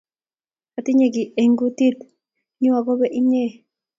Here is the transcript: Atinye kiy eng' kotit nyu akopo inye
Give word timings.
Atinye 0.77 1.07
kiy 1.13 1.31
eng' 1.41 1.57
kotit 1.59 1.97
nyu 2.61 2.71
akopo 2.79 3.05
inye 3.19 3.45